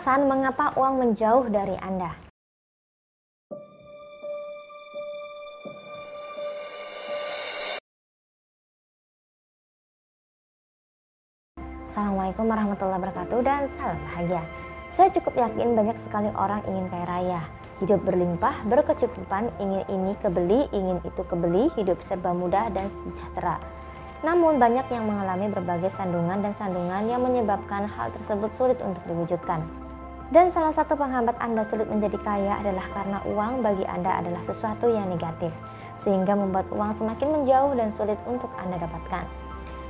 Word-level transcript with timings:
Alasan 0.00 0.32
mengapa 0.32 0.72
uang 0.80 0.96
menjauh 0.96 1.52
dari 1.52 1.76
Anda. 1.76 2.08
Assalamualaikum 11.84 12.48
warahmatullahi 12.48 12.96
wabarakatuh 12.96 13.44
dan 13.44 13.68
salam 13.76 14.00
bahagia. 14.08 14.40
Saya 14.96 15.12
cukup 15.12 15.36
yakin 15.36 15.76
banyak 15.76 16.00
sekali 16.00 16.32
orang 16.32 16.64
ingin 16.64 16.88
kaya 16.88 17.04
raya, 17.04 17.40
hidup 17.84 18.00
berlimpah, 18.00 18.56
berkecukupan, 18.72 19.52
ingin 19.60 19.84
ini 19.92 20.16
kebeli, 20.24 20.64
ingin 20.72 20.96
itu 21.04 21.20
kebeli, 21.28 21.68
hidup 21.76 22.00
serba 22.08 22.32
mudah 22.32 22.72
dan 22.72 22.88
sejahtera. 23.04 23.60
Namun 24.24 24.56
banyak 24.56 24.88
yang 24.88 25.04
mengalami 25.04 25.52
berbagai 25.52 25.92
sandungan 25.92 26.40
dan 26.40 26.56
sandungan 26.56 27.04
yang 27.04 27.20
menyebabkan 27.20 27.84
hal 27.84 28.08
tersebut 28.16 28.48
sulit 28.56 28.80
untuk 28.80 29.04
diwujudkan. 29.04 29.89
Dan 30.30 30.46
salah 30.54 30.70
satu 30.70 30.94
penghambat 30.94 31.34
Anda 31.42 31.66
sulit 31.66 31.90
menjadi 31.90 32.14
kaya 32.22 32.62
adalah 32.62 32.86
karena 32.94 33.18
uang 33.26 33.66
bagi 33.66 33.82
Anda 33.82 34.22
adalah 34.22 34.38
sesuatu 34.46 34.86
yang 34.86 35.10
negatif, 35.10 35.50
sehingga 35.98 36.38
membuat 36.38 36.70
uang 36.70 36.94
semakin 37.02 37.34
menjauh 37.34 37.74
dan 37.74 37.90
sulit 37.98 38.14
untuk 38.30 38.46
Anda 38.54 38.78
dapatkan. 38.78 39.26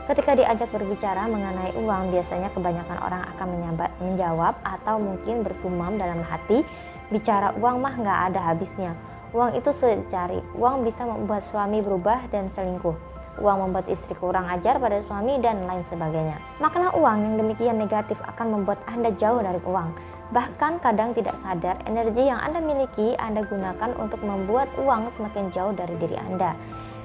Ketika 0.09 0.32
diajak 0.41 0.73
berbicara 0.73 1.29
mengenai 1.29 1.77
uang, 1.77 2.09
biasanya 2.09 2.48
kebanyakan 2.56 2.98
orang 3.05 3.23
akan 3.37 3.46
menyambat, 3.52 3.92
menjawab 4.01 4.56
atau 4.65 4.96
mungkin 4.96 5.45
bergumam 5.45 6.01
dalam 6.01 6.24
hati, 6.24 6.65
bicara 7.12 7.52
uang 7.60 7.84
mah 7.84 8.01
nggak 8.01 8.20
ada 8.32 8.41
habisnya. 8.41 8.96
Uang 9.37 9.52
itu 9.52 9.77
sulit 9.77 10.09
dicari, 10.09 10.41
uang 10.57 10.88
bisa 10.88 11.04
membuat 11.04 11.45
suami 11.52 11.84
berubah 11.84 12.32
dan 12.32 12.48
selingkuh. 12.57 12.96
Uang 13.45 13.68
membuat 13.68 13.93
istri 13.93 14.16
kurang 14.16 14.48
ajar 14.48 14.80
pada 14.80 15.04
suami 15.04 15.37
dan 15.45 15.68
lain 15.68 15.84
sebagainya. 15.93 16.41
Makna 16.65 16.96
uang 16.96 17.29
yang 17.29 17.34
demikian 17.37 17.77
negatif 17.77 18.16
akan 18.24 18.57
membuat 18.57 18.80
Anda 18.88 19.12
jauh 19.20 19.45
dari 19.45 19.60
uang. 19.68 20.20
Bahkan 20.30 20.79
kadang 20.79 21.11
tidak 21.11 21.34
sadar 21.43 21.75
energi 21.91 22.30
yang 22.30 22.38
Anda 22.38 22.62
miliki 22.62 23.19
Anda 23.19 23.43
gunakan 23.43 23.99
untuk 23.99 24.23
membuat 24.23 24.71
uang 24.79 25.10
semakin 25.18 25.51
jauh 25.51 25.74
dari 25.74 25.99
diri 25.99 26.15
Anda. 26.15 26.54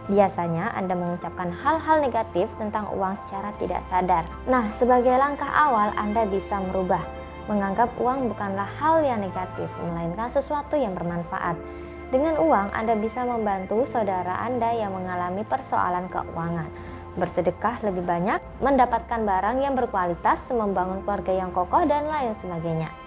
Biasanya 0.05 0.77
Anda 0.77 0.93
mengucapkan 0.93 1.49
hal-hal 1.49 2.05
negatif 2.05 2.45
tentang 2.61 2.85
uang 2.93 3.17
secara 3.25 3.49
tidak 3.57 3.81
sadar. 3.89 4.29
Nah, 4.45 4.69
sebagai 4.77 5.17
langkah 5.17 5.49
awal 5.49 5.89
Anda 5.97 6.29
bisa 6.29 6.61
merubah, 6.69 7.01
menganggap 7.49 7.89
uang 7.97 8.29
bukanlah 8.29 8.69
hal 8.77 9.01
yang 9.01 9.25
negatif, 9.25 9.73
melainkan 9.81 10.29
sesuatu 10.29 10.77
yang 10.77 10.93
bermanfaat. 10.93 11.57
Dengan 12.13 12.37
uang, 12.37 12.77
Anda 12.77 12.93
bisa 12.93 13.25
membantu 13.25 13.89
saudara 13.89 14.37
Anda 14.45 14.69
yang 14.77 14.93
mengalami 14.93 15.41
persoalan 15.41 16.05
keuangan. 16.13 16.69
Bersedekah 17.17 17.81
lebih 17.81 18.05
banyak, 18.05 18.37
mendapatkan 18.61 19.25
barang 19.25 19.57
yang 19.65 19.73
berkualitas, 19.73 20.45
membangun 20.53 21.01
keluarga 21.01 21.33
yang 21.33 21.49
kokoh, 21.49 21.81
dan 21.89 22.05
lain 22.05 22.37
sebagainya. 22.45 23.04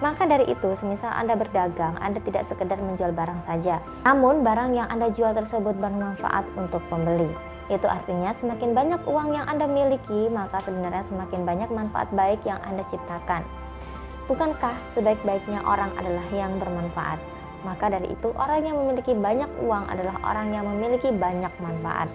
Maka 0.00 0.24
dari 0.24 0.48
itu, 0.48 0.72
semisal 0.80 1.12
Anda 1.12 1.36
berdagang, 1.36 2.00
Anda 2.00 2.24
tidak 2.24 2.48
sekedar 2.48 2.80
menjual 2.80 3.12
barang 3.12 3.44
saja. 3.44 3.84
Namun, 4.08 4.40
barang 4.40 4.72
yang 4.72 4.88
Anda 4.88 5.12
jual 5.12 5.36
tersebut 5.36 5.76
bermanfaat 5.76 6.48
untuk 6.56 6.80
pembeli. 6.88 7.28
Itu 7.68 7.84
artinya 7.84 8.32
semakin 8.40 8.72
banyak 8.72 9.04
uang 9.04 9.36
yang 9.36 9.44
Anda 9.44 9.68
miliki, 9.68 10.32
maka 10.32 10.64
sebenarnya 10.64 11.04
semakin 11.12 11.44
banyak 11.44 11.68
manfaat 11.68 12.08
baik 12.16 12.40
yang 12.48 12.56
Anda 12.64 12.80
ciptakan. 12.88 13.44
Bukankah 14.24 14.72
sebaik-baiknya 14.96 15.60
orang 15.68 15.92
adalah 16.00 16.24
yang 16.32 16.56
bermanfaat? 16.56 17.20
Maka 17.68 17.92
dari 17.92 18.08
itu, 18.08 18.32
orang 18.40 18.64
yang 18.64 18.80
memiliki 18.80 19.12
banyak 19.12 19.52
uang 19.60 19.84
adalah 19.84 20.16
orang 20.24 20.56
yang 20.56 20.64
memiliki 20.64 21.12
banyak 21.12 21.52
manfaat. 21.60 22.08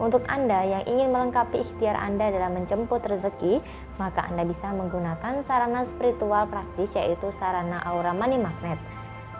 Untuk 0.00 0.24
Anda 0.32 0.64
yang 0.64 0.88
ingin 0.88 1.12
melengkapi 1.12 1.60
ikhtiar 1.60 1.92
Anda 1.92 2.32
dalam 2.32 2.56
menjemput 2.56 3.04
rezeki, 3.04 3.60
maka 4.00 4.24
Anda 4.32 4.48
bisa 4.48 4.72
menggunakan 4.72 5.44
sarana 5.44 5.84
spiritual 5.84 6.48
praktis 6.48 6.96
yaitu 6.96 7.28
sarana 7.36 7.84
aura 7.84 8.16
money 8.16 8.40
magnet. 8.40 8.80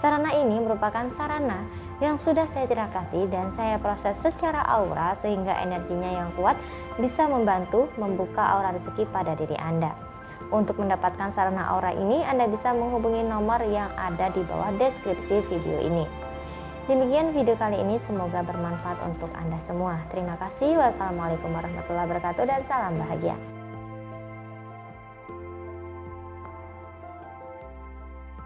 Sarana 0.05 0.37
ini 0.37 0.61
merupakan 0.61 1.09
sarana 1.17 1.65
yang 2.05 2.21
sudah 2.21 2.45
saya 2.53 2.69
tirakati 2.69 3.25
dan 3.33 3.53
saya 3.57 3.81
proses 3.81 4.17
secara 4.21 4.61
aura 4.69 5.17
sehingga 5.25 5.57
energinya 5.65 6.25
yang 6.25 6.29
kuat 6.37 6.61
bisa 7.01 7.25
membantu 7.25 7.89
membuka 7.97 8.45
aura 8.45 8.77
rezeki 8.77 9.09
pada 9.09 9.33
diri 9.33 9.57
Anda. 9.57 9.97
Untuk 10.53 10.77
mendapatkan 10.77 11.33
sarana 11.33 11.73
aura 11.73 11.97
ini, 11.97 12.21
Anda 12.21 12.45
bisa 12.49 12.77
menghubungi 12.77 13.25
nomor 13.25 13.65
yang 13.65 13.89
ada 13.97 14.29
di 14.29 14.45
bawah 14.45 14.77
deskripsi 14.77 15.41
video 15.49 15.79
ini. 15.81 16.30
Demikian 16.91 17.31
video 17.31 17.55
kali 17.55 17.79
ini 17.79 18.03
semoga 18.03 18.43
bermanfaat 18.43 18.99
untuk 19.07 19.31
Anda 19.39 19.63
semua. 19.63 20.03
Terima 20.11 20.35
kasih. 20.35 20.75
Wassalamualaikum 20.75 21.55
warahmatullahi 21.55 22.03
wabarakatuh 22.03 22.43
dan 22.51 22.67
salam 22.67 22.99
bahagia. 22.99 23.39